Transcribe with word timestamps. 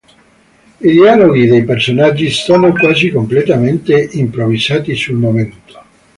I 0.79 0.89
dialoghi 0.95 1.45
dei 1.45 1.63
personaggi 1.63 2.31
sono 2.31 2.71
quasi 2.73 3.11
completamente 3.11 4.09
improvvisati 4.13 4.95
sul 4.95 5.17
momento. 5.17 5.79